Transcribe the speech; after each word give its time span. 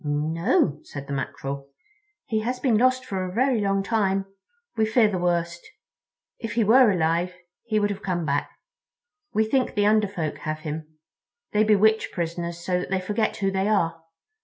"No," 0.03 0.79
said 0.81 1.05
the 1.05 1.13
Mackerel; 1.13 1.69
"he 2.25 2.39
has 2.39 2.59
been 2.59 2.75
lost 2.75 3.05
for 3.05 3.23
a 3.23 3.31
very 3.31 3.61
long 3.61 3.83
time. 3.83 4.25
We 4.75 4.83
fear 4.83 5.07
the 5.07 5.19
worst. 5.19 5.63
If 6.39 6.53
he 6.53 6.63
were 6.63 6.89
alive 6.89 7.35
he 7.65 7.79
would 7.79 7.91
have 7.91 8.01
come 8.01 8.25
back. 8.25 8.49
We 9.31 9.45
think 9.45 9.75
the 9.75 9.85
Under 9.85 10.07
Folk 10.07 10.39
have 10.39 10.61
him. 10.61 10.97
They 11.51 11.63
bewitch 11.63 12.09
prisoners 12.11 12.57
so 12.65 12.79
that 12.79 12.89
they 12.89 12.99
forget 12.99 13.37
who 13.37 13.51
they 13.51 13.67
are. 13.67 14.01